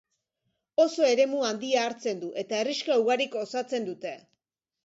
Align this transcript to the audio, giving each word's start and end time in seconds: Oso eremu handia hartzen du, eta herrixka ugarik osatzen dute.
Oso 0.85 1.09
eremu 1.09 1.43
handia 1.49 1.83
hartzen 1.89 2.23
du, 2.25 2.31
eta 2.45 2.57
herrixka 2.63 2.99
ugarik 3.05 3.39
osatzen 3.43 3.87
dute. 3.93 4.19